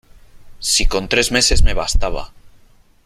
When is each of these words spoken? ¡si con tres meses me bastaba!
¡si 0.59 0.87
con 0.87 1.07
tres 1.07 1.31
meses 1.31 1.61
me 1.61 1.75
bastaba! 1.75 2.33